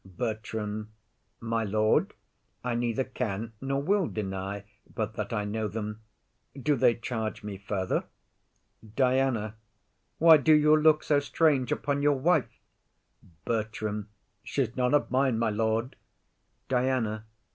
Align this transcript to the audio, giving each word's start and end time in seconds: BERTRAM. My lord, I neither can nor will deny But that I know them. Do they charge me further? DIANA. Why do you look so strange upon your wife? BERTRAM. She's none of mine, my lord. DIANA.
BERTRAM. 0.03 0.91
My 1.41 1.63
lord, 1.63 2.15
I 2.63 2.73
neither 2.73 3.03
can 3.03 3.53
nor 3.61 3.79
will 3.79 4.07
deny 4.07 4.63
But 4.91 5.13
that 5.13 5.31
I 5.31 5.45
know 5.45 5.67
them. 5.67 6.01
Do 6.59 6.75
they 6.75 6.95
charge 6.95 7.43
me 7.43 7.59
further? 7.59 8.05
DIANA. 8.95 9.53
Why 10.17 10.37
do 10.37 10.53
you 10.55 10.75
look 10.75 11.03
so 11.03 11.19
strange 11.19 11.71
upon 11.71 12.01
your 12.01 12.17
wife? 12.17 12.63
BERTRAM. 13.45 14.09
She's 14.43 14.75
none 14.75 14.95
of 14.95 15.11
mine, 15.11 15.37
my 15.37 15.51
lord. 15.51 15.95
DIANA. 16.67 17.25